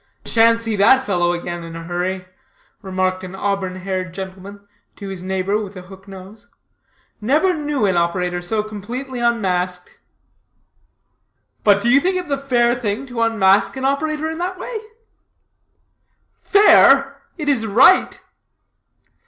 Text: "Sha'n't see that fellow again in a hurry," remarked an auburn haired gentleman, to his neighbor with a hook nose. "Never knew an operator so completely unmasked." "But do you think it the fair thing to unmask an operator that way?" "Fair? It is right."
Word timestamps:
"Sha'n't 0.25 0.63
see 0.63 0.75
that 0.77 1.05
fellow 1.05 1.31
again 1.31 1.63
in 1.63 1.75
a 1.75 1.83
hurry," 1.83 2.25
remarked 2.81 3.23
an 3.23 3.35
auburn 3.35 3.75
haired 3.75 4.15
gentleman, 4.15 4.67
to 4.95 5.09
his 5.09 5.23
neighbor 5.23 5.59
with 5.59 5.75
a 5.75 5.83
hook 5.83 6.07
nose. 6.07 6.47
"Never 7.21 7.53
knew 7.53 7.85
an 7.85 7.95
operator 7.95 8.41
so 8.41 8.63
completely 8.63 9.19
unmasked." 9.19 9.99
"But 11.63 11.81
do 11.81 11.87
you 11.89 11.99
think 11.99 12.15
it 12.17 12.29
the 12.29 12.37
fair 12.39 12.73
thing 12.73 13.05
to 13.05 13.21
unmask 13.21 13.77
an 13.77 13.85
operator 13.85 14.35
that 14.35 14.57
way?" 14.57 14.75
"Fair? 16.41 17.21
It 17.37 17.47
is 17.47 17.67
right." 17.67 18.19